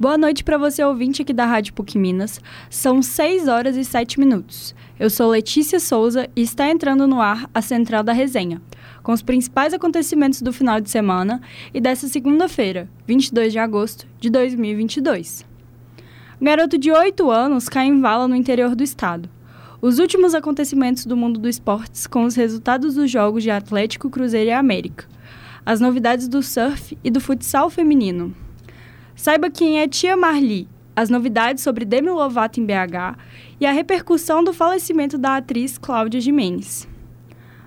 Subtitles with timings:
[0.00, 2.40] Boa noite para você ouvinte aqui da Rádio PUC Minas.
[2.70, 4.74] São 6 horas e 7 minutos.
[4.98, 8.62] Eu sou Letícia Souza e está entrando no ar a Central da Resenha,
[9.02, 11.42] com os principais acontecimentos do final de semana
[11.74, 15.44] e dessa segunda-feira, 22 de agosto de 2022.
[16.40, 19.28] Um garoto de 8 anos cai em vala no interior do estado.
[19.82, 24.48] Os últimos acontecimentos do mundo dos esportes com os resultados dos jogos de Atlético, Cruzeiro
[24.48, 25.04] e América.
[25.66, 28.34] As novidades do surf e do futsal feminino.
[29.20, 30.66] Saiba quem é Tia Marli,
[30.96, 33.18] as novidades sobre Demi Lovato em BH
[33.60, 36.88] e a repercussão do falecimento da atriz Cláudia Jimenez.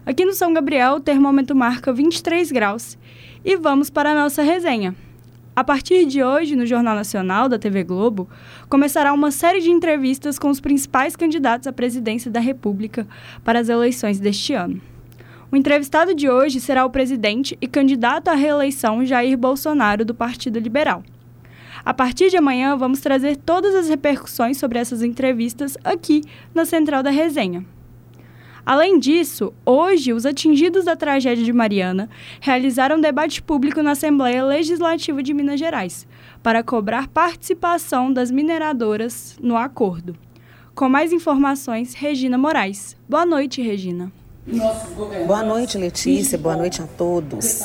[0.03, 2.97] Aqui no São Gabriel, o termômetro marca 23 graus
[3.45, 4.95] e vamos para a nossa resenha.
[5.55, 8.27] A partir de hoje, no Jornal Nacional da TV Globo,
[8.67, 13.05] começará uma série de entrevistas com os principais candidatos à presidência da República
[13.43, 14.81] para as eleições deste ano.
[15.51, 20.57] O entrevistado de hoje será o presidente e candidato à reeleição Jair Bolsonaro, do Partido
[20.57, 21.03] Liberal.
[21.85, 26.21] A partir de amanhã, vamos trazer todas as repercussões sobre essas entrevistas aqui
[26.55, 27.65] na Central da Resenha.
[28.65, 35.21] Além disso, hoje, os atingidos da tragédia de Mariana realizaram debate público na Assembleia Legislativa
[35.21, 36.07] de Minas Gerais
[36.41, 40.15] para cobrar participação das mineradoras no acordo.
[40.73, 42.95] Com mais informações, Regina Moraes.
[43.07, 44.09] Boa noite, Regina.
[45.25, 46.37] Boa noite, Letícia.
[46.37, 47.61] Boa noite a todos.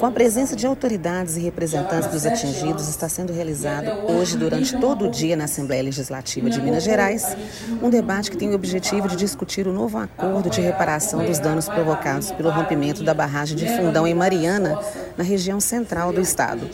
[0.00, 5.06] Com a presença de autoridades e representantes dos atingidos, está sendo realizado hoje, durante todo
[5.06, 7.36] o dia, na Assembleia Legislativa de Minas Gerais,
[7.82, 11.68] um debate que tem o objetivo de discutir o novo acordo de reparação dos danos
[11.68, 14.80] provocados pelo rompimento da barragem de Fundão em Mariana,
[15.18, 16.66] na região central do estado.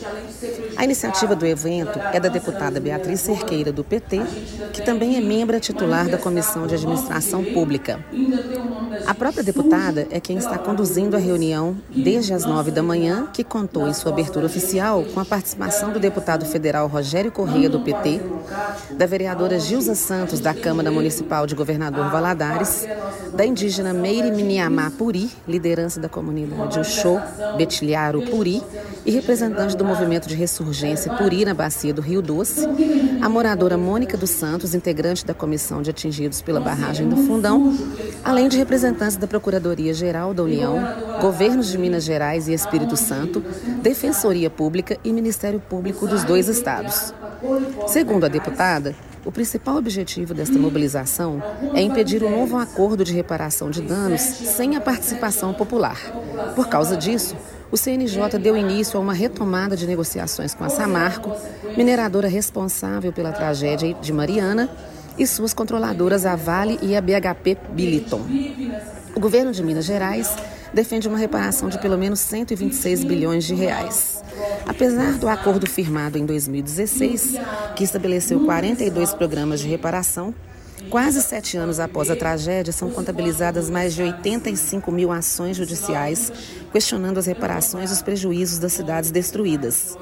[0.77, 4.21] A iniciativa do evento é da deputada Beatriz Cerqueira, do PT,
[4.71, 7.99] que também é membro titular da Comissão de Administração Pública.
[9.05, 13.43] A própria deputada é quem está conduzindo a reunião desde as nove da manhã, que
[13.43, 18.21] contou em sua abertura oficial com a participação do deputado federal Rogério Correia, do PT,
[18.91, 22.87] da vereadora Gilza Santos, da Câmara Municipal de Governador Valadares,
[23.33, 27.19] da indígena Meire Miniamá Puri, liderança da comunidade Oxô,
[27.57, 28.61] Betilharo Puri,
[29.05, 32.67] e representante do movimento de ressurgência Puri na bacia do Rio Doce,
[33.21, 37.75] a moradora Mônica dos Santos, integrante da comissão de atingidos pela barragem do Fundão,
[38.23, 38.88] além de representantes
[39.19, 40.77] da Procuradoria-Geral da União,
[41.21, 43.39] governos de Minas Gerais e Espírito Santo,
[43.81, 47.13] Defensoria Pública e Ministério Público dos dois estados.
[47.87, 51.41] Segundo a deputada, o principal objetivo desta mobilização
[51.73, 55.99] é impedir o novo acordo de reparação de danos sem a participação popular.
[56.55, 57.35] Por causa disso,
[57.71, 61.31] o CNJ deu início a uma retomada de negociações com a Samarco,
[61.77, 64.69] mineradora responsável pela tragédia de Mariana,
[65.19, 68.21] e suas controladoras a Vale e a BHP Billiton.
[69.13, 70.33] O governo de Minas Gerais
[70.73, 74.23] defende uma reparação de pelo menos 126 bilhões de reais.
[74.65, 77.35] Apesar do acordo firmado em 2016,
[77.75, 80.33] que estabeleceu 42 programas de reparação,
[80.89, 86.31] quase sete anos após a tragédia, são contabilizadas mais de 85 mil ações judiciais
[86.71, 89.97] questionando as reparações dos prejuízos das cidades destruídas.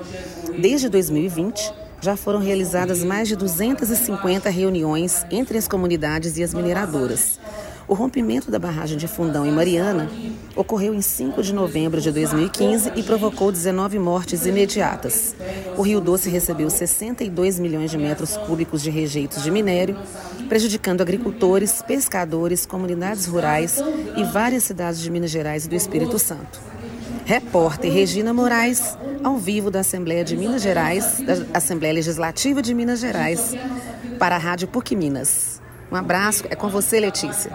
[0.59, 7.39] Desde 2020, já foram realizadas mais de 250 reuniões entre as comunidades e as mineradoras.
[7.87, 10.09] O rompimento da barragem de Fundão em Mariana
[10.57, 15.33] ocorreu em 5 de novembro de 2015 e provocou 19 mortes imediatas.
[15.77, 19.97] O Rio Doce recebeu 62 milhões de metros cúbicos de rejeitos de minério,
[20.49, 23.81] prejudicando agricultores, pescadores, comunidades rurais
[24.17, 26.76] e várias cidades de Minas Gerais e do Espírito Santo.
[27.27, 33.01] Repórter Regina Moraes, ao vivo da Assembleia de Minas Gerais, da Assembleia Legislativa de Minas
[33.01, 33.53] Gerais,
[34.17, 35.61] para a Rádio PUC Minas.
[35.91, 37.51] Um abraço, é com você, Letícia.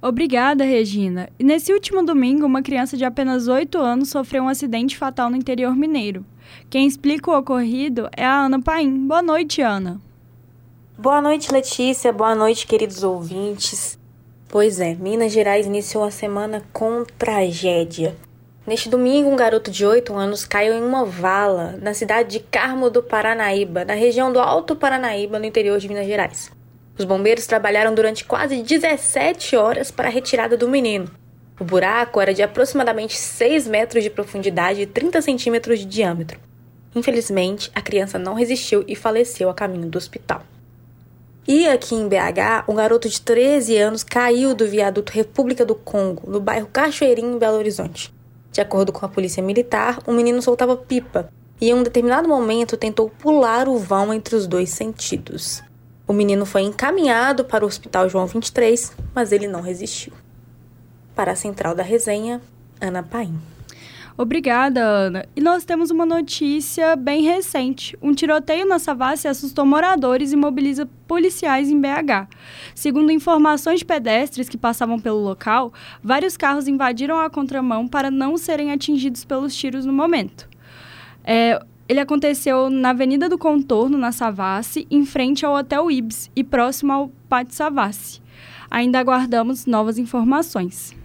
[0.00, 1.28] Obrigada, Regina.
[1.36, 5.36] E nesse último domingo, uma criança de apenas 8 anos sofreu um acidente fatal no
[5.36, 6.24] interior mineiro.
[6.70, 9.04] Quem explica o ocorrido é a Ana Paim.
[9.04, 10.00] Boa noite, Ana.
[10.96, 12.12] Boa noite, Letícia.
[12.12, 13.98] Boa noite, queridos ouvintes.
[14.46, 18.16] Pois é, Minas Gerais iniciou a semana com tragédia.
[18.66, 22.90] Neste domingo, um garoto de 8 anos caiu em uma vala na cidade de Carmo
[22.90, 26.52] do Paranaíba, na região do Alto Paranaíba, no interior de Minas Gerais.
[26.98, 31.10] Os bombeiros trabalharam durante quase 17 horas para a retirada do menino.
[31.58, 36.38] O buraco era de aproximadamente 6 metros de profundidade e 30 centímetros de diâmetro.
[36.94, 40.42] Infelizmente, a criança não resistiu e faleceu a caminho do hospital.
[41.48, 46.30] E aqui em BH, um garoto de 13 anos caiu do viaduto República do Congo,
[46.30, 48.19] no bairro Cachoeirinho, em Belo Horizonte.
[48.52, 51.30] De acordo com a polícia militar, o menino soltava pipa
[51.60, 55.62] e, em um determinado momento, tentou pular o vão entre os dois sentidos.
[56.06, 60.12] O menino foi encaminhado para o Hospital João 23, mas ele não resistiu.
[61.14, 62.40] Para a central da resenha,
[62.80, 63.38] Ana Paim.
[64.16, 65.24] Obrigada, Ana.
[65.34, 67.96] E nós temos uma notícia bem recente.
[68.02, 72.28] Um tiroteio na Savassi assustou moradores e mobiliza policiais em BH.
[72.74, 75.72] Segundo informações de pedestres que passavam pelo local,
[76.02, 80.48] vários carros invadiram a contramão para não serem atingidos pelos tiros no momento.
[81.24, 86.44] É, ele aconteceu na Avenida do Contorno, na Savassi, em frente ao Hotel Ibis e
[86.44, 88.22] próximo ao Pátio Savassi.
[88.70, 90.99] Ainda aguardamos novas informações.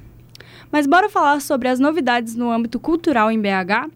[0.75, 3.89] Mas bora falar sobre as novidades no âmbito cultural em BH?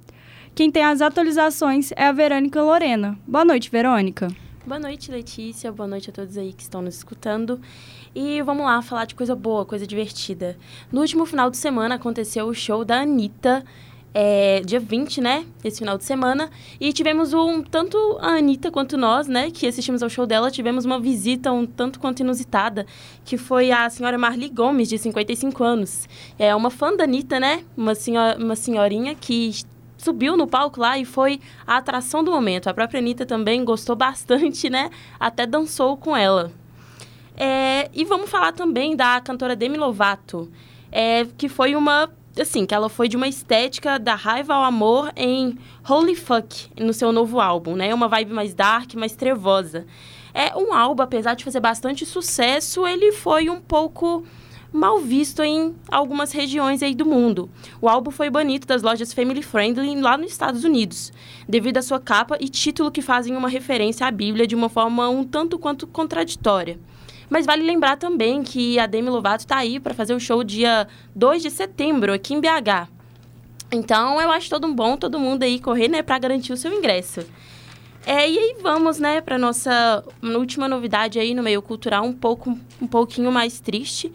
[0.55, 3.19] Quem tem as atualizações é a Verônica Lorena.
[3.27, 4.29] Boa noite, Verônica.
[4.65, 5.73] Boa noite, Letícia.
[5.73, 7.59] Boa noite a todos aí que estão nos escutando.
[8.15, 10.57] E vamos lá falar de coisa boa, coisa divertida.
[10.89, 13.61] No último final de semana aconteceu o show da Anitta
[14.13, 15.45] é, dia 20, né?
[15.63, 16.49] Esse final de semana.
[16.79, 19.51] E tivemos um, tanto a Anitta quanto nós, né?
[19.51, 22.85] Que assistimos ao show dela, tivemos uma visita um tanto quanto inusitada,
[23.23, 26.07] que foi a senhora Marli Gomes, de 55 anos.
[26.37, 27.63] É uma fã da Anitta, né?
[27.77, 29.51] Uma, senhora, uma senhorinha que
[29.97, 32.67] subiu no palco lá e foi a atração do momento.
[32.67, 34.89] A própria Anitta também gostou bastante, né?
[35.19, 36.51] Até dançou com ela.
[37.37, 40.51] É, e vamos falar também da cantora Demi Lovato,
[40.91, 42.09] é, que foi uma
[42.41, 45.57] assim, que ela foi de uma estética da raiva ao amor em
[45.87, 47.93] Holy Fuck, no seu novo álbum, né?
[47.93, 49.85] Uma vibe mais dark, mais trevosa.
[50.33, 54.23] É um álbum, apesar de fazer bastante sucesso, ele foi um pouco
[54.71, 57.49] mal visto em algumas regiões aí do mundo.
[57.81, 61.11] O álbum foi banido das lojas family friendly lá nos Estados Unidos,
[61.47, 65.09] devido à sua capa e título que fazem uma referência à Bíblia de uma forma
[65.09, 66.79] um tanto quanto contraditória.
[67.29, 70.87] Mas vale lembrar também que a Demi Lovato está aí para fazer o show dia
[71.15, 72.89] 2 de setembro aqui em BH.
[73.71, 77.21] Então, eu acho todo bom todo mundo aí correr, né, para garantir o seu ingresso.
[78.05, 82.57] É, e aí vamos, né, para nossa última novidade aí no meio cultural, um pouco
[82.81, 84.11] um pouquinho mais triste,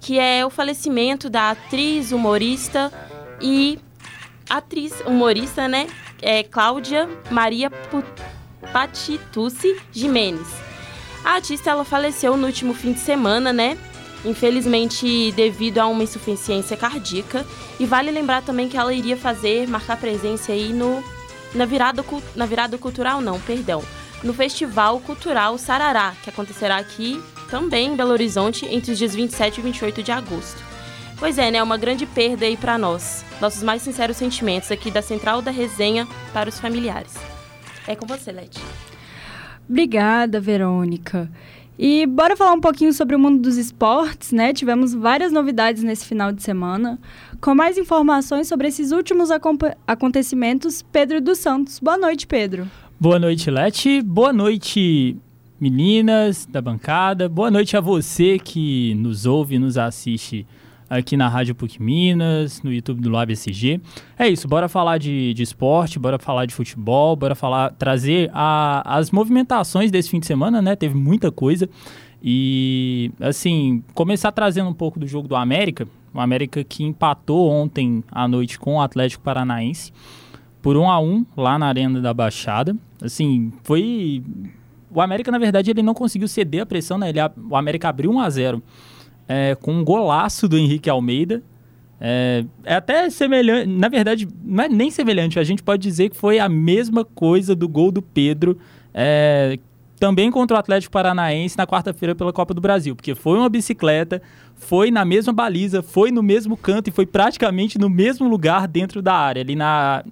[0.00, 2.92] que é o falecimento da atriz, humorista
[3.40, 3.78] e
[4.50, 5.86] atriz humorista, né,
[6.20, 7.70] é Cláudia Maria
[8.72, 10.67] Patitucci Jimenez.
[11.24, 13.76] A artista ela faleceu no último fim de semana, né?
[14.24, 17.46] Infelizmente, devido a uma insuficiência cardíaca.
[17.78, 21.02] E vale lembrar também que ela iria fazer, marcar presença aí no
[21.54, 22.04] na virada,
[22.36, 23.82] na virada cultural, não, perdão,
[24.22, 29.58] no Festival Cultural Sarará, que acontecerá aqui também em Belo Horizonte entre os dias 27
[29.58, 30.62] e 28 de agosto.
[31.18, 31.62] Pois é, né?
[31.62, 33.24] Uma grande perda aí para nós.
[33.40, 37.14] Nossos mais sinceros sentimentos aqui da Central da Resenha para os familiares.
[37.86, 38.60] É com você, Leti.
[39.68, 41.30] Obrigada, Verônica.
[41.78, 44.52] E bora falar um pouquinho sobre o mundo dos esportes, né?
[44.52, 46.98] Tivemos várias novidades nesse final de semana.
[47.40, 49.28] Com mais informações sobre esses últimos
[49.86, 51.78] acontecimentos, Pedro dos Santos.
[51.78, 52.66] Boa noite, Pedro.
[52.98, 54.02] Boa noite, Leti.
[54.02, 55.16] Boa noite,
[55.60, 57.28] meninas da bancada.
[57.28, 60.44] Boa noite a você que nos ouve e nos assiste
[60.88, 63.80] aqui na Rádio PUC Minas, no YouTube do Lab SG.
[64.18, 68.96] É isso, bora falar de, de esporte, bora falar de futebol, bora falar, trazer a,
[68.98, 70.74] as movimentações desse fim de semana, né?
[70.74, 71.68] Teve muita coisa.
[72.22, 75.86] E, assim, começar trazendo um pouco do jogo do América.
[76.12, 79.92] O América que empatou ontem à noite com o Atlético Paranaense
[80.60, 82.76] por 1 a 1 lá na Arena da Baixada.
[83.00, 84.22] Assim, foi.
[84.90, 87.10] O América, na verdade, ele não conseguiu ceder a pressão, né?
[87.10, 87.18] Ele,
[87.48, 88.62] o América abriu 1 a 0
[89.28, 91.42] é, com um golaço do Henrique Almeida.
[92.00, 96.16] É, é, até semelhante, na verdade, não é nem semelhante, a gente pode dizer que
[96.16, 98.56] foi a mesma coisa do gol do Pedro,
[98.94, 99.58] é,
[99.98, 104.22] também contra o Atlético Paranaense na quarta-feira pela Copa do Brasil, porque foi uma bicicleta,
[104.54, 109.02] foi na mesma baliza, foi no mesmo canto e foi praticamente no mesmo lugar dentro
[109.02, 110.04] da área, ali na.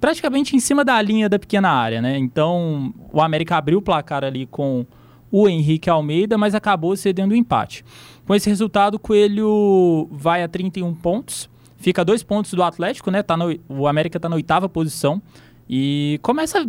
[0.00, 2.16] praticamente em cima da linha da pequena área, né?
[2.16, 4.86] Então o América abriu o placar ali com
[5.30, 7.84] o Henrique Almeida, mas acabou cedendo o empate.
[8.26, 13.22] Com esse resultado, o Coelho vai a 31 pontos, fica dois pontos do Atlético, né?
[13.22, 15.22] Tá no, o América está na oitava posição
[15.68, 16.66] e começa,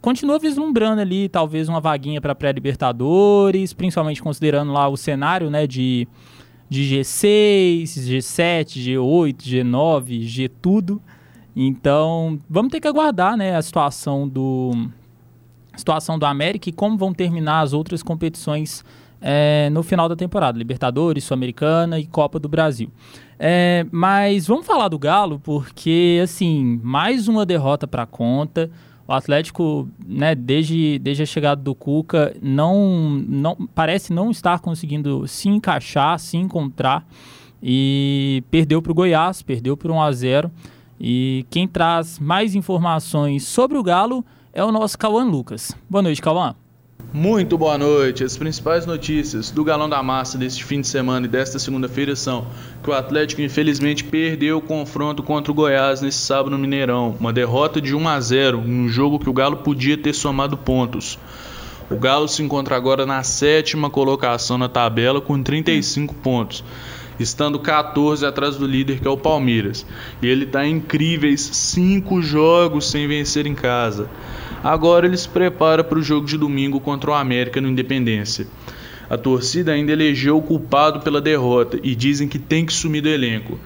[0.00, 5.66] continua vislumbrando ali talvez uma vaguinha para pré-libertadores, principalmente considerando lá o cenário, né?
[5.66, 6.06] De,
[6.68, 11.02] de G6, G7, G8, G9, G tudo.
[11.56, 14.70] Então, vamos ter que aguardar, né, a situação do
[15.78, 18.84] situação do América e como vão terminar as outras competições
[19.20, 22.90] é, no final da temporada, Libertadores, Sul-Americana e Copa do Brasil.
[23.38, 28.70] É, mas vamos falar do Galo, porque assim, mais uma derrota para conta.
[29.06, 35.26] O Atlético, né, desde, desde a chegada do Cuca, não, não parece não estar conseguindo
[35.26, 37.06] se encaixar, se encontrar.
[37.62, 40.50] E perdeu para o Goiás, perdeu por 1 a 0
[41.00, 45.72] E quem traz mais informações sobre o Galo é o nosso Cauã Lucas.
[45.88, 46.54] Boa noite, Cauã.
[47.12, 48.22] Muito boa noite.
[48.22, 52.46] As principais notícias do Galão da Massa deste fim de semana e desta segunda-feira são
[52.82, 57.32] que o Atlético infelizmente perdeu o confronto contra o Goiás nesse sábado no Mineirão, uma
[57.32, 61.18] derrota de 1 a 0, um jogo que o Galo podia ter somado pontos.
[61.90, 66.62] O Galo se encontra agora na sétima colocação na tabela com 35 pontos,
[67.18, 69.86] estando 14 atrás do líder que é o Palmeiras.
[70.22, 74.08] E ele está incríveis 5 jogos sem vencer em casa.
[74.62, 78.46] Agora ele se prepara para o jogo de domingo contra o América no Independência.
[79.08, 83.08] A torcida ainda elegeu o culpado pela derrota e dizem que tem que sumir do
[83.08, 83.58] elenco.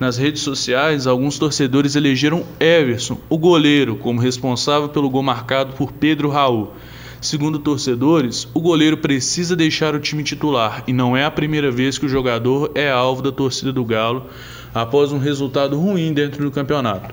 [0.00, 5.92] Nas redes sociais, alguns torcedores elegeram Everson, o goleiro, como responsável pelo gol marcado por
[5.92, 6.72] Pedro Raul.
[7.20, 11.98] Segundo torcedores, o goleiro precisa deixar o time titular e não é a primeira vez
[11.98, 14.26] que o jogador é alvo da torcida do Galo
[14.72, 17.12] após um resultado ruim dentro do campeonato.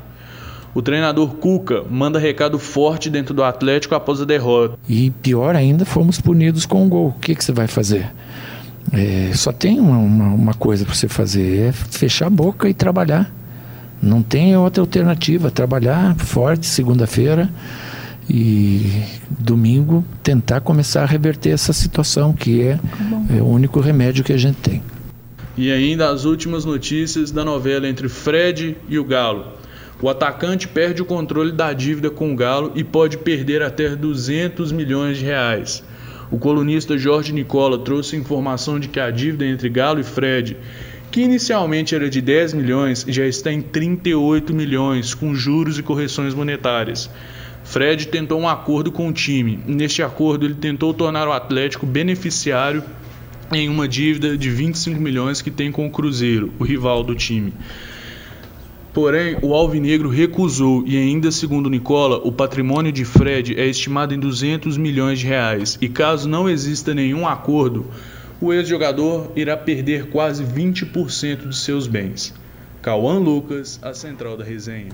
[0.75, 4.77] O treinador Cuca manda recado forte dentro do Atlético após a derrota.
[4.87, 7.07] E pior ainda, fomos punidos com um gol.
[7.07, 8.11] O que, que você vai fazer?
[8.91, 12.73] É, só tem uma, uma, uma coisa para você fazer: é fechar a boca e
[12.73, 13.33] trabalhar.
[14.01, 15.49] Não tem outra alternativa.
[15.49, 17.49] Trabalhar forte segunda-feira
[18.29, 22.79] e domingo tentar começar a reverter essa situação, que é,
[23.37, 24.81] é o único remédio que a gente tem.
[25.57, 29.53] E ainda as últimas notícias da novela entre Fred e o Galo.
[30.01, 34.71] O atacante perde o controle da dívida com o Galo e pode perder até 200
[34.73, 35.83] milhões de reais.
[36.29, 40.57] O colunista Jorge Nicola trouxe informação de que a dívida entre Galo e Fred,
[41.09, 46.33] que inicialmente era de 10 milhões, já está em 38 milhões, com juros e correções
[46.33, 47.09] monetárias.
[47.65, 49.59] Fred tentou um acordo com o time.
[49.67, 52.83] Neste acordo, ele tentou tornar o Atlético beneficiário
[53.51, 57.53] em uma dívida de 25 milhões que tem com o Cruzeiro, o rival do time.
[58.93, 64.19] Porém, o Alvinegro recusou e ainda segundo Nicola, o patrimônio de Fred é estimado em
[64.19, 67.87] 200 milhões de reais e caso não exista nenhum acordo,
[68.39, 72.33] o ex-jogador irá perder quase 20% de seus bens.
[72.81, 74.91] Cauã Lucas, a central da resenha.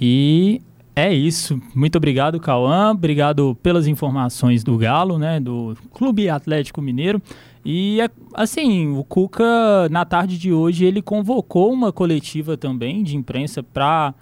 [0.00, 0.60] E
[0.94, 1.60] é isso.
[1.74, 2.90] Muito obrigado, Cauã.
[2.90, 7.20] Obrigado pelas informações do Galo, né, do Clube Atlético Mineiro.
[7.64, 7.98] E
[8.34, 14.14] assim, o Cuca na tarde de hoje ele convocou uma coletiva também de imprensa para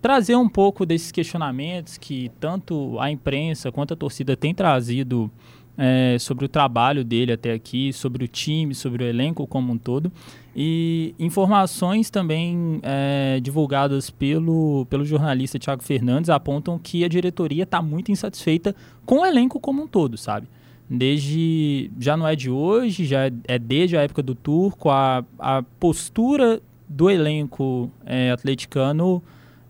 [0.00, 5.30] trazer um pouco desses questionamentos que tanto a imprensa quanto a torcida tem trazido
[5.78, 9.78] é, sobre o trabalho dele até aqui, sobre o time, sobre o elenco como um
[9.78, 10.10] todo.
[10.54, 17.80] E informações também é, divulgadas pelo, pelo jornalista Thiago Fernandes apontam que a diretoria está
[17.80, 18.74] muito insatisfeita
[19.06, 20.48] com o elenco como um todo, sabe?
[20.90, 25.62] desde já não é de hoje, já é desde a época do Turco, a, a
[25.78, 29.22] postura do elenco é, atleticano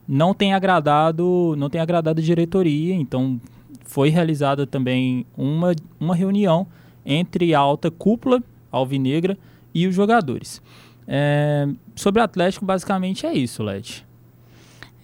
[0.06, 3.40] não tem agradado, não tem agradado a diretoria, então
[3.88, 6.66] foi realizada também uma, uma reunião
[7.04, 9.36] entre a alta cúpula alvinegra
[9.74, 10.62] e os jogadores.
[11.06, 11.66] É,
[11.96, 14.06] sobre o Atlético, basicamente é isso, Leti.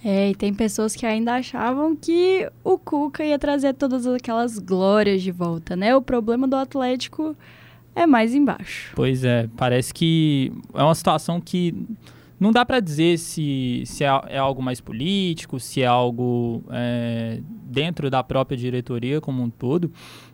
[0.05, 5.23] É, e tem pessoas que ainda achavam que o Cuca ia trazer todas aquelas glórias
[5.23, 5.97] de volta, né?
[5.97, 7.35] O problema do Atlético
[7.97, 8.93] é mais embaixo.
[8.95, 11.75] Pois é, parece que é uma situação que
[12.45, 17.41] não dá para dizer se, se é, é, algo mais político, se é algo é,
[17.43, 19.91] dentro da própria diretoria como um todo,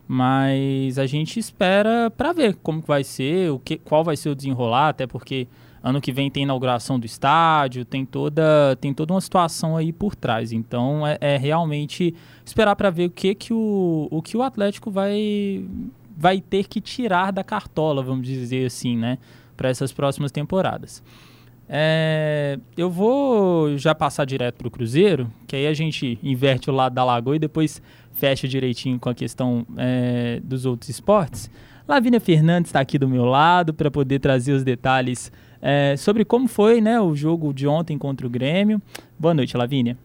[0.08, 4.34] mas a gente espera para ver como vai ser, o que, qual vai ser o
[4.34, 5.46] desenrolar, até porque
[5.82, 10.14] Ano que vem tem inauguração do estádio, tem toda, tem toda uma situação aí por
[10.14, 10.52] trás.
[10.52, 12.14] Então é, é realmente
[12.44, 15.64] esperar para ver o que, que o, o que o Atlético vai,
[16.14, 19.16] vai ter que tirar da cartola, vamos dizer assim, né?
[19.56, 21.02] Para essas próximas temporadas.
[21.72, 26.72] É, eu vou já passar direto para o Cruzeiro, que aí a gente inverte o
[26.72, 27.80] lado da lagoa e depois
[28.12, 31.48] fecha direitinho com a questão é, dos outros esportes.
[31.86, 35.30] Lavínia Fernandes está aqui do meu lado para poder trazer os detalhes
[35.62, 38.82] é, sobre como foi né, o jogo de ontem contra o Grêmio.
[39.16, 39.96] Boa noite, Lavínia.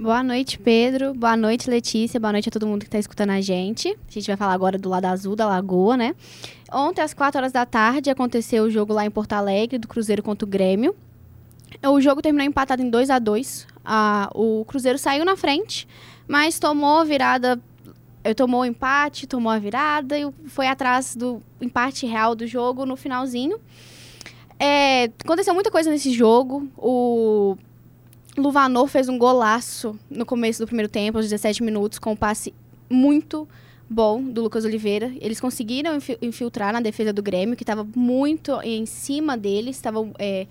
[0.00, 1.12] Boa noite, Pedro.
[1.12, 2.20] Boa noite, Letícia.
[2.20, 3.88] Boa noite a todo mundo que está escutando a gente.
[3.88, 6.14] A gente vai falar agora do lado azul da Lagoa, né?
[6.72, 10.22] Ontem, às 4 horas da tarde, aconteceu o jogo lá em Porto Alegre, do Cruzeiro
[10.22, 10.94] contra o Grêmio.
[11.84, 15.88] O jogo terminou empatado em 2 a 2 ah, O Cruzeiro saiu na frente,
[16.28, 17.60] mas tomou virada
[18.36, 22.94] tomou o empate, tomou a virada e foi atrás do empate real do jogo no
[22.94, 23.58] finalzinho.
[24.60, 26.68] É, aconteceu muita coisa nesse jogo.
[26.76, 27.56] O
[28.38, 32.54] Luvanor fez um golaço no começo do primeiro tempo, aos 17 minutos, com um passe
[32.88, 33.48] muito
[33.88, 35.12] bom do Lucas Oliveira.
[35.20, 40.46] Eles conseguiram infiltrar na defesa do Grêmio, que estava muito em cima deles, estavam é,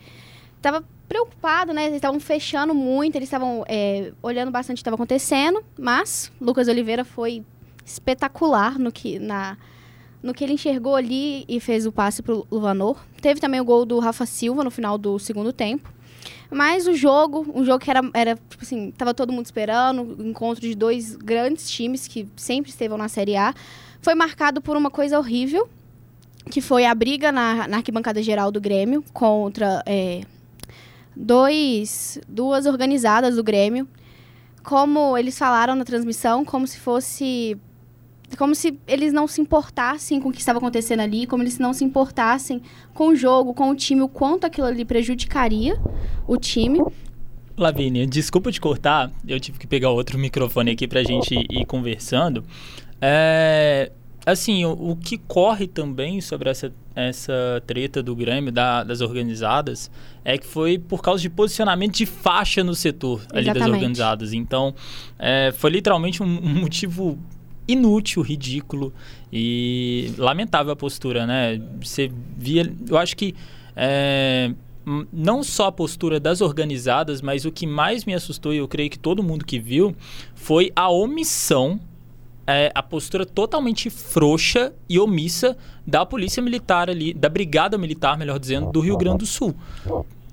[0.55, 1.85] estava preocupado, né?
[1.85, 6.67] Eles estavam fechando muito, eles estavam é, olhando bastante o que estava acontecendo, mas Lucas
[6.67, 7.43] Oliveira foi
[7.85, 9.57] espetacular no que, na,
[10.21, 12.97] no que ele enxergou ali e fez o passe para o Luvanor.
[13.21, 15.96] Teve também o gol do Rafa Silva no final do segundo tempo.
[16.49, 20.27] Mas o jogo, um jogo que era, era tipo assim, tava todo mundo esperando, o
[20.27, 23.53] encontro de dois grandes times que sempre estavam na Série A,
[24.01, 25.67] foi marcado por uma coisa horrível,
[26.49, 30.21] que foi a briga na, na arquibancada geral do Grêmio contra é,
[31.15, 33.87] dois, duas organizadas do Grêmio.
[34.63, 37.57] Como eles falaram na transmissão, como se fosse
[38.35, 41.73] como se eles não se importassem com o que estava acontecendo ali, como eles não
[41.73, 42.61] se importassem
[42.93, 45.79] com o jogo, com o time, o quanto aquilo ali prejudicaria
[46.27, 46.79] o time.
[47.55, 52.43] Lavínia, desculpa te cortar, eu tive que pegar outro microfone aqui pra gente ir conversando.
[53.01, 53.91] É,
[54.25, 59.89] assim, o, o, que corre também sobre essa, essa treta do Grêmio, da, das organizadas,
[60.23, 63.59] é que foi por causa de posicionamento de faixa no setor ali Exatamente.
[63.59, 64.33] das organizadas.
[64.33, 64.75] Então,
[65.17, 67.17] é, foi literalmente um, um motivo
[67.67, 68.93] inútil, ridículo
[69.31, 71.61] e lamentável a postura, né?
[71.81, 73.35] Você via, eu acho que
[73.75, 74.51] é,
[75.11, 78.89] não só a postura das organizadas, mas o que mais me assustou e eu creio
[78.89, 79.95] que todo mundo que viu
[80.33, 81.79] foi a omissão,
[82.45, 88.39] é, a postura totalmente frouxa e omissa da polícia militar ali, da brigada militar, melhor
[88.39, 89.53] dizendo, do Rio Grande do Sul.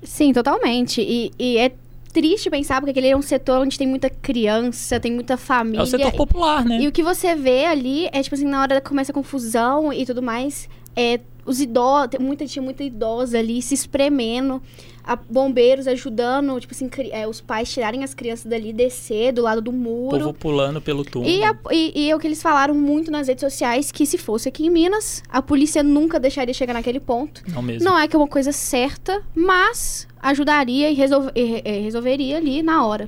[0.01, 1.01] Sim, totalmente.
[1.01, 1.73] E, e é
[2.15, 5.81] triste pensar, porque aquele é um setor onde tem muita criança, tem muita família.
[5.81, 6.79] É o setor popular, né?
[6.79, 9.91] E o que você vê ali é, tipo assim, na hora que começa a confusão
[9.91, 14.61] e tudo mais, é os idosos, muita, tinha muita idosa ali se espremendo,
[15.05, 19.61] a, bombeiros ajudando, tipo assim, é, os pais tirarem as crianças dali, descer do lado
[19.61, 20.15] do muro.
[20.15, 21.31] O povo pulando pelo túmulo.
[21.31, 24.17] E, a, e, e, é o que eles falaram muito nas redes sociais, que se
[24.17, 27.43] fosse aqui em Minas, a polícia nunca deixaria chegar naquele ponto.
[27.47, 27.87] Não mesmo.
[27.87, 32.63] Não é que é uma coisa certa, mas ajudaria e, resolve, e, e resolveria ali
[32.63, 33.07] na hora.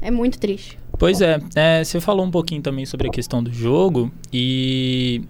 [0.00, 0.78] É muito triste.
[0.98, 5.22] Pois é, é, você falou um pouquinho também sobre a questão do jogo e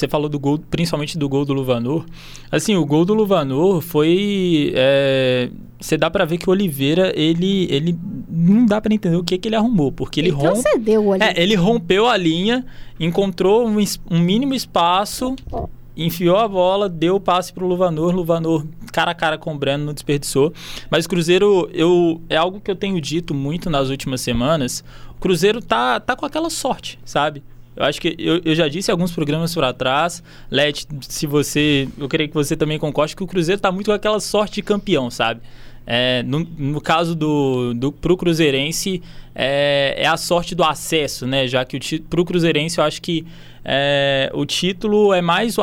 [0.00, 2.04] você falou do gol, principalmente do gol do Luvanor.
[2.50, 4.72] Assim, o gol do Luvanor foi.
[4.74, 9.24] É, você dá para ver que o Oliveira, ele, ele não dá para entender o
[9.24, 10.62] que, que ele arrumou, porque ele, ele rompe,
[11.20, 12.66] é, ele rompeu a linha,
[12.98, 13.76] encontrou um,
[14.10, 15.36] um mínimo espaço,
[15.96, 19.84] enfiou a bola, deu o passe pro Luvanor, Luvanor cara a cara com o Breno,
[19.86, 20.52] não desperdiçou.
[20.90, 24.84] Mas o Cruzeiro, eu, é algo que eu tenho dito muito nas últimas semanas.
[25.16, 27.42] O Cruzeiro tá, tá com aquela sorte, sabe?
[27.76, 32.08] Eu acho que eu, eu já disse alguns programas por atrás, Let, se você, eu
[32.08, 35.10] creio que você também concorde que o Cruzeiro está muito com aquela sorte de campeão,
[35.10, 35.40] sabe?
[35.86, 39.02] É, no, no, caso do, do pro Cruzeirense
[39.34, 41.48] é, é, a sorte do acesso, né?
[41.48, 43.26] Já que o pro Cruzeirense eu acho que
[43.64, 45.62] é, o título é mais o,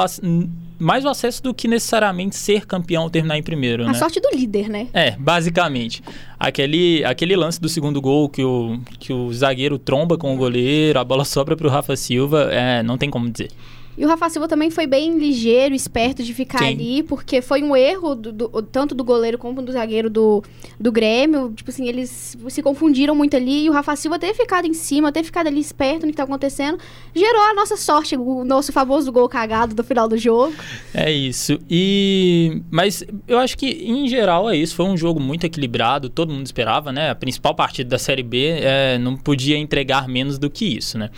[0.79, 3.93] mais o acesso do que necessariamente ser campeão ou terminar em primeiro, a né?
[3.93, 4.87] sorte do líder, né?
[4.93, 6.03] É, basicamente.
[6.39, 10.99] Aquele, aquele lance do segundo gol que o, que o zagueiro tromba com o goleiro,
[10.99, 13.49] a bola sobra para o Rafa Silva, é, não tem como dizer.
[13.97, 16.65] E o Rafa Silva também foi bem ligeiro, esperto de ficar Sim.
[16.65, 20.43] ali, porque foi um erro do, do, tanto do goleiro como do zagueiro do,
[20.79, 21.51] do Grêmio.
[21.55, 25.11] Tipo assim, eles se confundiram muito ali e o Rafa Silva ter ficado em cima,
[25.11, 26.77] ter ficado ali esperto no que tá acontecendo,
[27.15, 30.53] gerou a nossa sorte, o nosso famoso gol cagado do final do jogo.
[30.93, 31.59] É isso.
[31.67, 36.31] E mas eu acho que em geral é isso, foi um jogo muito equilibrado, todo
[36.31, 37.09] mundo esperava, né?
[37.09, 41.09] A principal partida da Série B é, não podia entregar menos do que isso, né?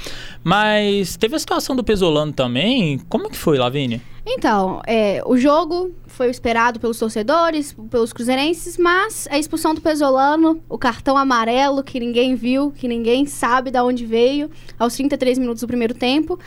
[0.42, 3.00] Mas teve a situação do Pesolano também também.
[3.10, 4.02] Como que foi, Lavínia?
[4.26, 10.62] Então, é, o jogo foi esperado pelos torcedores, pelos cruzeirenses, mas a expulsão do Pesolano,
[10.70, 15.62] o cartão amarelo que ninguém viu, que ninguém sabe de onde veio, aos 33 minutos
[15.62, 16.38] do primeiro tempo,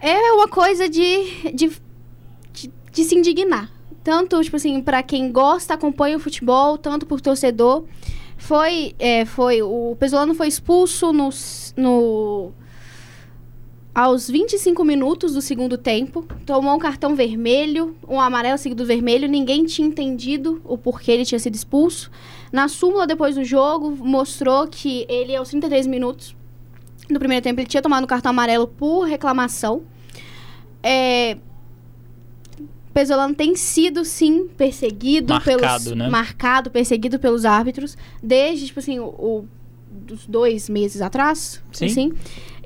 [0.00, 1.72] é uma coisa de, de,
[2.52, 3.70] de, de se indignar.
[4.04, 7.84] Tanto, tipo assim, para quem gosta, acompanha o futebol, tanto por torcedor.
[8.36, 11.30] Foi, é, foi o Pesolano foi expulso no,
[11.76, 12.52] no
[13.94, 19.28] aos 25 minutos do segundo tempo, tomou um cartão vermelho, um amarelo seguido do vermelho,
[19.28, 22.10] ninguém tinha entendido o porquê ele tinha sido expulso.
[22.50, 26.34] Na súmula depois do jogo, mostrou que ele, aos 33 minutos
[27.08, 29.82] do primeiro tempo, ele tinha tomado um cartão amarelo por reclamação.
[30.82, 31.36] É...
[32.92, 35.86] Pesolano tem sido, sim, perseguido marcado, pelos...
[35.96, 36.08] Né?
[36.08, 39.48] Marcado, perseguido pelos árbitros, desde, tipo assim, o, o
[39.94, 41.86] dos dois meses atrás, sim.
[41.86, 42.12] assim.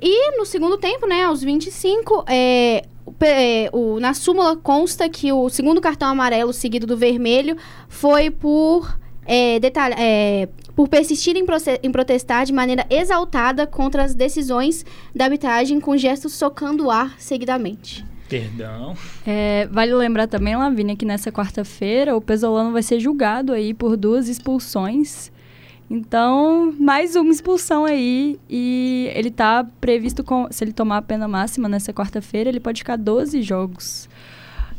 [0.01, 2.85] E no segundo tempo, né, aos 25, é,
[3.21, 8.97] é, o, na súmula consta que o segundo cartão amarelo seguido do vermelho foi por,
[9.25, 11.45] é, detalhe, é, por persistir em,
[11.83, 17.15] em, protestar de maneira exaltada contra as decisões da arbitragem com gestos socando o ar
[17.19, 18.05] seguidamente.
[18.29, 18.95] Perdão.
[19.25, 23.97] É, vale lembrar também, Lavínia, que nessa quarta-feira o Pesolano vai ser julgado aí por
[23.97, 25.31] duas expulsões.
[25.89, 28.39] Então, mais uma expulsão aí.
[28.49, 30.47] E ele tá previsto com.
[30.51, 34.07] Se ele tomar a pena máxima nessa quarta-feira, ele pode ficar 12 jogos.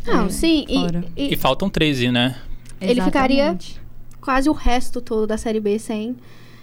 [0.06, 0.64] Não, é, sim.
[0.68, 2.36] E, e E faltam 13, né?
[2.80, 3.80] Ele ficaria- Exatamente.
[4.20, 6.16] quase o resto todo da Série B sem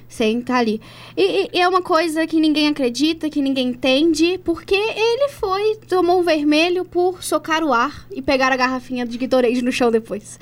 [0.08, 0.80] sem estar ali.
[1.16, 5.76] E, e- e é uma coisa que ninguém acredita, que ninguém entende, porque ele foi,
[5.88, 9.92] tomou um vermelho por socar o ar e pegar a garrafinha de Gatorade no chão
[9.92, 10.40] depois.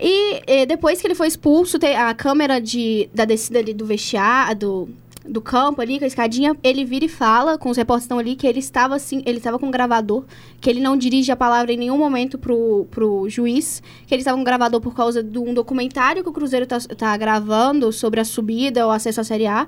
[0.00, 4.56] E, eh, depois que ele foi expulso, a câmera de, da descida ali do vestiário,
[4.58, 4.88] do,
[5.24, 8.34] do campo ali, com a escadinha, ele vira e fala com os repórteres estão ali
[8.34, 10.24] que ele estava assim, ele estava com um gravador,
[10.60, 14.36] que ele não dirige a palavra em nenhum momento pro, pro juiz, que ele estava
[14.36, 18.20] com um gravador por causa de um documentário que o Cruzeiro tá, tá gravando sobre
[18.20, 19.66] a subida ou acesso à Série A,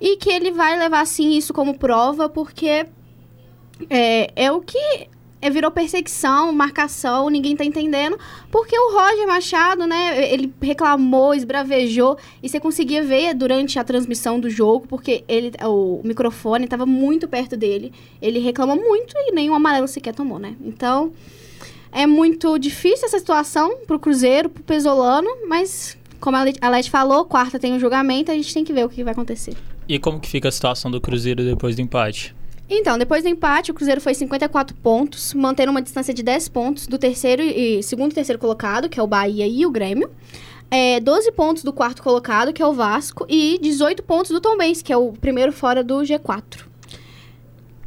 [0.00, 2.86] e que ele vai levar, sim, isso como prova, porque
[3.88, 5.08] é, é o que
[5.50, 8.18] virou perseguição, marcação, ninguém tá entendendo,
[8.50, 14.40] porque o Roger Machado, né, ele reclamou, esbravejou, e você conseguia ver durante a transmissão
[14.40, 19.54] do jogo, porque ele, o microfone estava muito perto dele, ele reclamou muito e nenhum
[19.54, 20.56] amarelo sequer tomou, né?
[20.60, 21.12] Então,
[21.92, 27.58] é muito difícil essa situação pro Cruzeiro, pro Pesolano, mas como a Leti falou, quarta
[27.58, 29.56] tem o julgamento, a gente tem que ver o que vai acontecer.
[29.88, 32.34] E como que fica a situação do Cruzeiro depois do empate?
[32.70, 36.86] Então, depois do empate, o Cruzeiro foi 54 pontos, mantendo uma distância de 10 pontos
[36.86, 40.10] do terceiro e segundo e terceiro colocado, que é o Bahia e o Grêmio.
[40.70, 44.84] É, 12 pontos do quarto colocado, que é o Vasco, e 18 pontos do Tombense,
[44.84, 46.66] que é o primeiro fora do G4.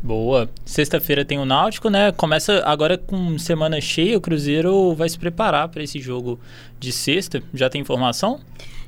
[0.01, 0.49] Boa.
[0.65, 2.11] Sexta-feira tem o Náutico, né?
[2.11, 6.39] Começa agora com semana cheia, o Cruzeiro vai se preparar para esse jogo
[6.79, 7.43] de sexta.
[7.53, 8.39] Já tem informação?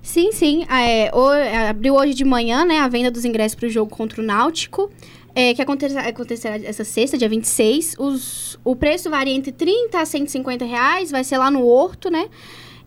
[0.01, 0.65] Sim, sim.
[0.67, 3.95] É, o- é, abriu hoje de manhã, né, a venda dos ingressos para o jogo
[3.95, 4.89] contra o Náutico,
[5.35, 7.95] é, que acontecerá, essa sexta, dia 26.
[7.97, 12.29] Os, o preço varia entre 30 a 150 reais, vai ser lá no Horto, né?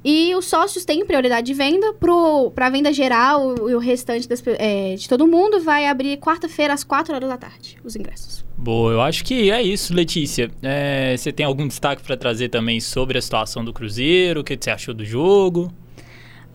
[0.05, 1.93] E os sócios têm prioridade de venda
[2.55, 6.73] para a venda geral e o restante das é, de todo mundo vai abrir quarta-feira
[6.73, 8.45] às 4 horas da tarde, os ingressos.
[8.57, 10.49] Boa, eu acho que é isso, Letícia.
[10.63, 14.43] É, você tem algum destaque para trazer também sobre a situação do Cruzeiro?
[14.43, 15.73] O que você achou do jogo?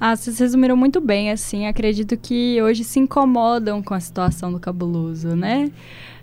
[0.04, 1.68] Ah, vocês resumiram muito bem, assim.
[1.68, 5.70] Acredito que hoje se incomodam com a situação do cabuloso, né?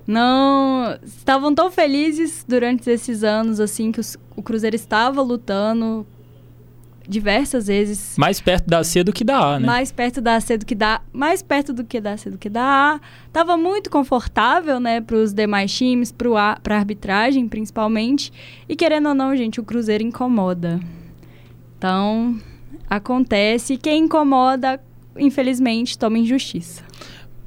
[0.04, 0.98] Não.
[1.04, 6.04] Estavam tão felizes durante esses anos, assim, que os- o Cruzeiro estava lutando
[7.08, 8.16] diversas vezes.
[8.18, 9.66] Mais perto da C do que da A, né?
[9.66, 12.48] Mais perto da C do que da mais perto do que da C do que
[12.48, 13.00] da A.
[13.32, 18.32] Tava muito confortável, né, para os demais times, para a arbitragem, principalmente.
[18.68, 20.80] E querendo ou não, gente, o Cruzeiro incomoda.
[21.78, 22.36] Então,
[22.88, 23.76] acontece.
[23.76, 24.80] Quem incomoda,
[25.16, 26.82] infelizmente, toma injustiça.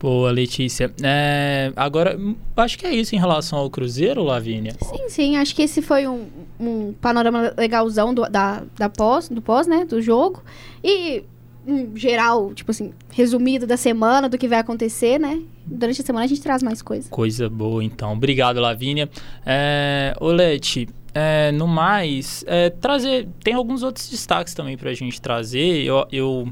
[0.01, 0.91] Boa, Letícia.
[1.03, 2.17] É, agora,
[2.57, 4.75] acho que é isso em relação ao Cruzeiro, Lavínia.
[4.81, 6.25] Sim, sim, acho que esse foi um,
[6.59, 10.41] um panorama legalzão do, da, da pós, do pós, né, do jogo.
[10.83, 11.23] E,
[11.67, 15.39] um geral, tipo assim, resumido da semana, do que vai acontecer, né?
[15.67, 17.07] Durante a semana a gente traz mais coisa.
[17.09, 18.13] Coisa boa, então.
[18.13, 19.07] Obrigado, Lavínia.
[19.45, 23.27] É, Olete, é, no mais, é, trazer.
[23.43, 25.83] Tem alguns outros destaques também pra gente trazer.
[25.83, 26.47] Eu, eu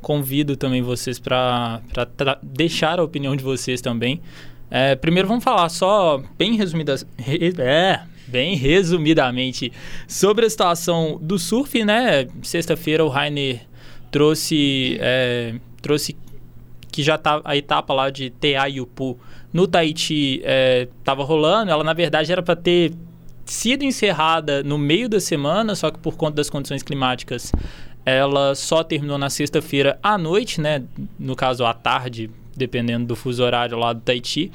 [0.00, 1.80] convido também vocês para
[2.42, 4.20] deixar a opinião de vocês também.
[4.70, 7.06] É, primeiro vamos falar só bem resumidas.
[7.16, 9.72] re- é, bem resumidamente
[10.08, 12.26] sobre a situação do surf, né?
[12.42, 13.60] Sexta-feira o Rainer
[14.10, 16.16] trouxe é, trouxe
[16.90, 18.66] que já tá a etapa lá de TA
[19.52, 20.40] no Tahiti
[21.00, 21.70] estava rolando.
[21.70, 22.92] Ela na verdade era para ter
[23.52, 27.52] sido encerrada no meio da semana, só que por conta das condições climáticas
[28.04, 30.82] ela só terminou na sexta-feira à noite, né?
[31.18, 34.52] No caso à tarde, dependendo do fuso horário lá do Tahiti.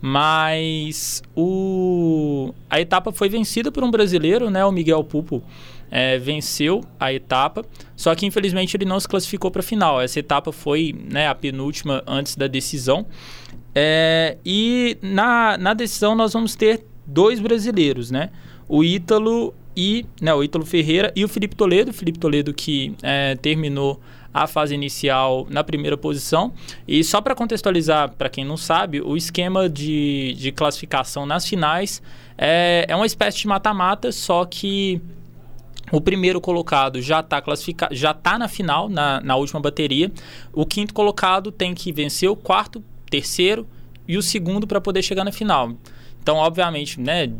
[0.00, 2.54] Mas o...
[2.70, 4.64] a etapa foi vencida por um brasileiro, né?
[4.64, 5.42] O Miguel Pupo
[5.90, 10.00] é, venceu a etapa, só que infelizmente ele não se classificou para a final.
[10.00, 13.06] Essa etapa foi né, a penúltima antes da decisão.
[13.74, 18.30] É, e na, na decisão nós vamos ter dois brasileiros, né?
[18.68, 21.92] O Ítalo e né, o Ítalo Ferreira e o Felipe Toledo.
[21.92, 24.00] Felipe Toledo que é, terminou
[24.32, 26.52] a fase inicial na primeira posição.
[26.86, 32.02] E só para contextualizar, para quem não sabe, o esquema de, de classificação nas finais
[32.36, 35.00] é, é uma espécie de mata-mata, só que
[35.90, 40.12] o primeiro colocado já está classificado, já está na final, na, na última bateria.
[40.52, 43.66] O quinto colocado tem que vencer o quarto, terceiro
[44.06, 45.72] e o segundo para poder chegar na final.
[46.26, 47.30] Então, obviamente, né,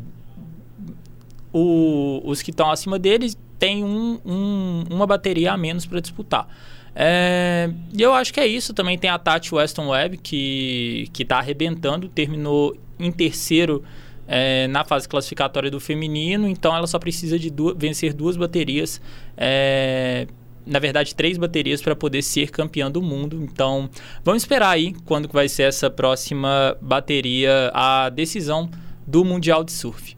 [1.52, 6.46] o, os que estão acima deles têm um, um, uma bateria a menos para disputar.
[6.94, 8.72] É, e eu acho que é isso.
[8.72, 13.82] Também tem a Tati Weston Webb, que, que tá arrebentando, terminou em terceiro
[14.28, 19.02] é, na fase classificatória do feminino, então ela só precisa de duas, vencer duas baterias.
[19.36, 20.28] É,
[20.66, 23.40] na verdade, três baterias para poder ser campeã do mundo.
[23.42, 23.88] Então,
[24.24, 28.68] vamos esperar aí quando vai ser essa próxima bateria, a decisão
[29.06, 30.16] do Mundial de Surf.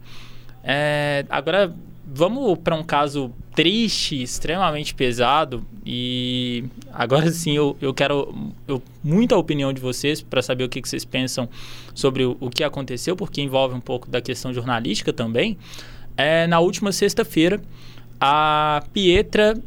[0.63, 1.73] É, agora,
[2.05, 5.63] vamos para um caso triste, extremamente pesado.
[5.85, 10.81] E agora sim eu, eu quero eu, muita opinião de vocês para saber o que,
[10.81, 11.49] que, vocês pensam
[11.93, 15.57] sobre o, o, que aconteceu, porque envolve um pouco da questão jornalística também.
[16.17, 17.61] É, na última sexta-feira,
[18.19, 19.57] a Pietra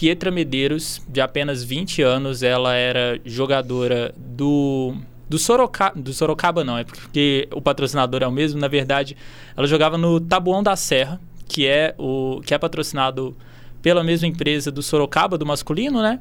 [0.00, 4.94] Pietra Medeiros, de apenas 20 anos, ela era jogadora do
[5.28, 9.14] do Sorocaba, do Sorocaba não, é porque o patrocinador é o mesmo, na verdade,
[9.54, 13.36] ela jogava no Tabuão da Serra, que é o que é patrocinado
[13.82, 16.18] pela mesma empresa do Sorocaba, do masculino, né?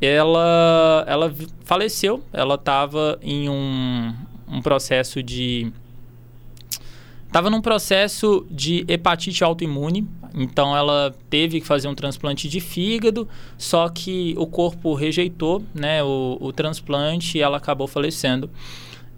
[0.00, 1.34] Ela ela
[1.64, 4.14] faleceu, ela estava em um,
[4.46, 5.72] um processo de
[7.26, 13.26] Estava num processo de hepatite autoimune, então ela teve que fazer um transplante de fígado,
[13.56, 18.50] só que o corpo rejeitou né, o, o transplante e ela acabou falecendo.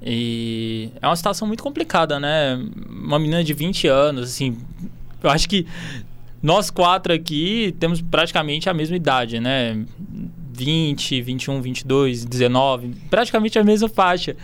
[0.01, 2.57] E é uma situação muito complicada, né?
[2.89, 4.57] Uma menina de 20 anos, assim,
[5.21, 5.67] eu acho que
[6.41, 9.85] nós quatro aqui temos praticamente a mesma idade, né?
[10.53, 14.37] 20, 21, 22, 19, praticamente a mesma faixa.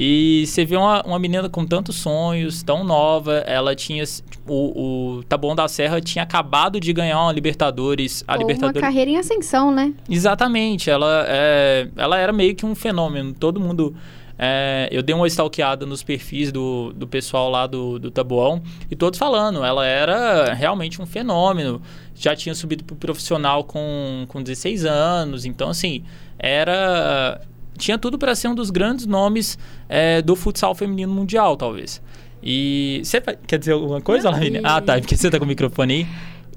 [0.00, 4.04] E você vê uma, uma menina com tantos sonhos, tão nova, ela tinha.
[4.46, 8.22] O, o Taboão da Serra tinha acabado de ganhar uma Libertadores.
[8.28, 8.80] A Ou Libertadores.
[8.80, 9.92] uma carreira em ascensão, né?
[10.08, 10.88] Exatamente.
[10.88, 13.34] Ela, é, ela era meio que um fenômeno.
[13.34, 13.92] Todo mundo.
[14.38, 18.94] É, eu dei uma stalkeada nos perfis do, do pessoal lá do, do Tabuão e
[18.94, 21.82] todos falando, ela era realmente um fenômeno.
[22.14, 26.04] Já tinha subido pro profissional com, com 16 anos, então assim,
[26.38, 27.40] era
[27.78, 32.02] tinha tudo para ser um dos grandes nomes é, do futsal feminino mundial, talvez.
[32.42, 34.60] E você quer dizer alguma coisa, Lavínia?
[34.60, 34.64] E...
[34.64, 36.06] Ah, tá, porque você tá com o microfone aí.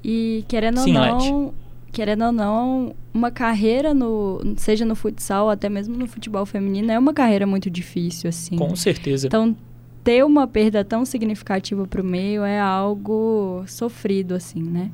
[0.04, 1.54] E querendo Sim, ou não, Lete.
[1.92, 6.98] querendo ou não, uma carreira no, seja no futsal, até mesmo no futebol feminino, é
[6.98, 8.56] uma carreira muito difícil, assim.
[8.56, 9.28] Com certeza.
[9.28, 9.56] Então,
[10.02, 14.90] ter uma perda tão significativa para o meio é algo sofrido, assim, né?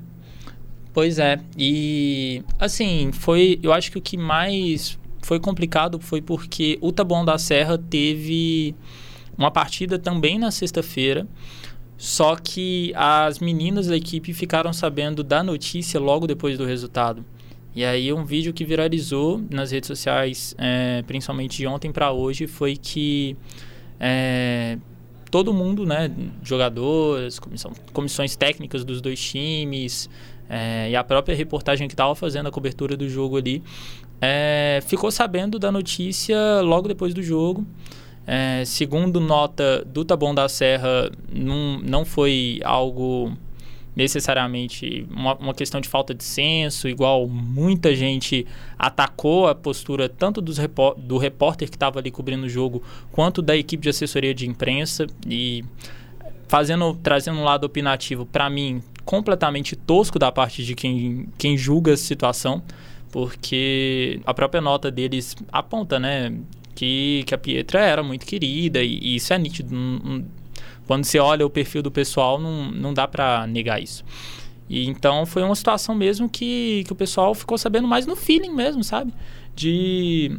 [0.92, 1.38] Pois é.
[1.56, 3.58] E, assim, foi.
[3.62, 8.74] Eu acho que o que mais foi complicado foi porque o Taboão da Serra teve
[9.36, 11.26] uma partida também na sexta-feira.
[11.98, 17.22] Só que as meninas da equipe ficaram sabendo da notícia logo depois do resultado.
[17.74, 22.46] E aí um vídeo que viralizou nas redes sociais, é, principalmente de ontem para hoje,
[22.46, 23.36] foi que
[24.00, 24.78] é,
[25.30, 26.10] todo mundo, né,
[26.42, 30.08] jogadoras, comissão, comissões técnicas dos dois times
[30.48, 33.62] é, e a própria reportagem que estava fazendo a cobertura do jogo ali,
[34.20, 37.66] é, ficou sabendo da notícia logo depois do jogo.
[38.26, 43.32] É, segundo nota do Taboão da Serra, não, não foi algo
[43.96, 48.46] necessariamente uma, uma, questão de falta de senso, igual muita gente
[48.78, 50.56] atacou a postura tanto dos
[50.98, 55.06] do repórter que estava ali cobrindo o jogo, quanto da equipe de assessoria de imprensa
[55.26, 55.64] e
[56.46, 61.94] fazendo trazendo um lado opinativo para mim completamente tosco da parte de quem, quem julga
[61.94, 62.62] a situação
[63.10, 66.32] porque a própria nota deles aponta, né,
[66.74, 69.74] que, que a Pietra era muito querida e, e isso é nítido.
[70.86, 74.04] quando você olha o perfil do pessoal, não, não dá para negar isso.
[74.68, 78.54] E então foi uma situação mesmo que, que o pessoal ficou sabendo mais no feeling
[78.54, 79.12] mesmo, sabe?
[79.56, 80.38] De,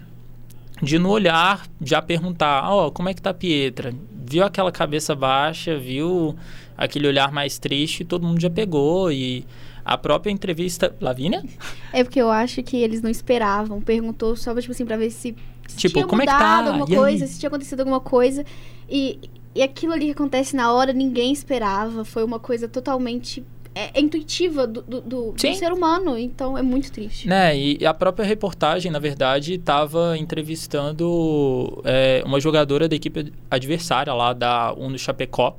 [0.82, 3.93] de no olhar já perguntar, ó, oh, como é que tá a Pietra?
[4.25, 6.36] Viu aquela cabeça baixa, viu
[6.77, 9.45] aquele olhar mais triste, todo mundo já pegou e
[9.89, 10.95] a própria entrevista.
[11.02, 11.43] Lavínia?
[11.91, 13.82] É porque eu acho que eles não esperavam.
[13.82, 15.36] Perguntou só, tipo assim, pra ver se,
[15.67, 16.58] se tipo, tinha como é que tá?
[16.67, 17.30] alguma e coisa, aí?
[17.30, 18.45] se tinha acontecido alguma coisa.
[18.88, 19.19] E,
[19.56, 22.06] e aquilo ali que acontece na hora, ninguém esperava.
[22.06, 26.62] Foi uma coisa totalmente é, é, intuitiva do, do, do, do, ser humano, então é
[26.62, 27.28] muito triste.
[27.28, 34.13] Né, e a própria reportagem, na verdade, estava entrevistando é, uma jogadora da equipe adversária
[34.13, 35.58] lá da Uno Chapecó,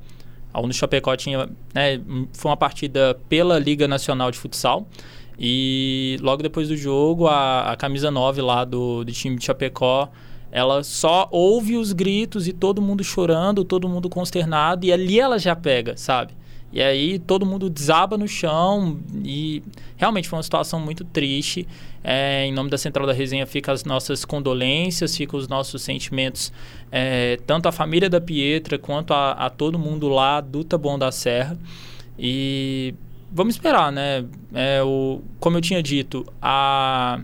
[0.53, 2.01] a Uno Chapecó tinha, né,
[2.33, 4.87] foi uma partida pela Liga Nacional de Futsal.
[5.39, 10.09] E logo depois do jogo, a, a camisa 9 lá do, do time de Chapecó,
[10.51, 15.39] ela só ouve os gritos e todo mundo chorando, todo mundo consternado, e ali ela
[15.39, 16.33] já pega, sabe?
[16.73, 19.61] E aí todo mundo desaba no chão e
[19.97, 21.67] realmente foi uma situação muito triste.
[22.03, 26.51] É, em nome da Central da Resenha fica as nossas condolências, fica os nossos sentimentos,
[26.91, 31.11] é, tanto à família da Pietra quanto a, a, todo mundo lá do Taboão da
[31.11, 31.57] Serra.
[32.17, 32.95] E
[33.31, 34.25] vamos esperar, né?
[34.53, 37.19] É, o, como eu tinha dito, a,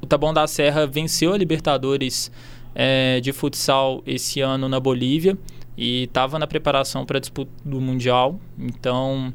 [0.00, 2.30] o Taboão da Serra venceu a Libertadores
[2.74, 5.38] é, de futsal esse ano na Bolívia
[5.76, 8.38] e estava na preparação para a disputa do Mundial.
[8.58, 9.32] Então,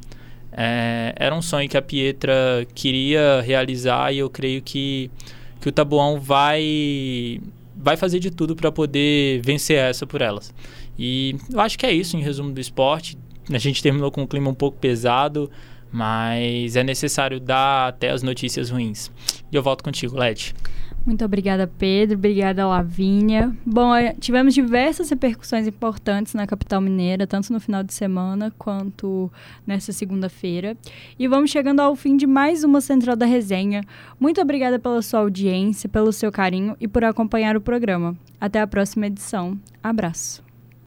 [0.51, 5.11] é, era um sonho que a Pietra queria realizar e eu creio que,
[5.59, 7.39] que o Tabuão vai,
[7.75, 10.53] vai fazer de tudo para poder vencer essa por elas.
[10.97, 13.17] E eu acho que é isso em resumo do esporte.
[13.51, 15.49] A gente terminou com um clima um pouco pesado,
[15.91, 19.11] mas é necessário dar até as notícias ruins.
[19.51, 20.53] E eu volto contigo, Leti.
[21.05, 22.17] Muito obrigada, Pedro.
[22.17, 23.55] Obrigada, Lavínia.
[23.65, 29.31] Bom, é, tivemos diversas repercussões importantes na capital mineira, tanto no final de semana quanto
[29.65, 30.77] nessa segunda-feira.
[31.17, 33.83] E vamos chegando ao fim de mais uma Central da Resenha.
[34.19, 38.15] Muito obrigada pela sua audiência, pelo seu carinho e por acompanhar o programa.
[38.39, 39.57] Até a próxima edição.
[39.81, 40.48] Abraço.